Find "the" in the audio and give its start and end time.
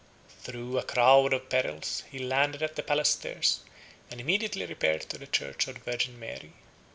2.75-2.81, 5.75-5.91